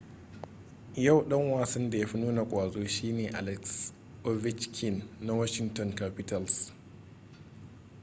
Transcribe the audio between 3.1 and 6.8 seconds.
ne alex ovechkin na washinton capitals